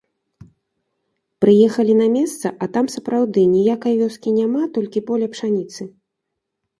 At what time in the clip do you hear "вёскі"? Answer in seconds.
4.01-4.29